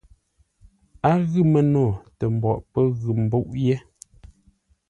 [1.09, 1.83] A ghʉ məno
[2.17, 3.75] tə mboʼ pə́ ghʉ mbúʼ yé.